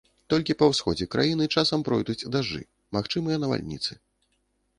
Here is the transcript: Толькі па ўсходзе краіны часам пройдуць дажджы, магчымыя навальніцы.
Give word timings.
Толькі 0.33 0.53
па 0.61 0.69
ўсходзе 0.71 1.07
краіны 1.15 1.45
часам 1.55 1.83
пройдуць 1.89 2.27
дажджы, 2.37 2.63
магчымыя 2.99 3.37
навальніцы. 3.45 3.93